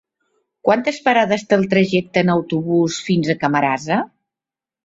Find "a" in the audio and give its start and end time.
3.35-3.39